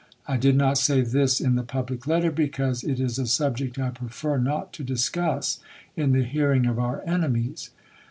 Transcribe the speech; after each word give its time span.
I 0.27 0.35
did 0.37 0.55
not 0.55 0.79
say 0.79 1.01
this 1.01 1.39
in 1.39 1.53
the 1.53 1.61
public 1.61 2.07
letter, 2.07 2.31
because 2.31 2.83
it 2.83 2.99
is 2.99 3.19
a 3.19 3.27
subject 3.27 3.77
I 3.77 3.91
prefer 3.91 4.39
not 4.39 4.73
to 4.73 4.83
discuss 4.83 5.59
in 5.95 6.11
the 6.13 6.23
hearing 6.23 6.65
of 6.65 6.79
our 6.79 7.03
enemies. 7.05 7.69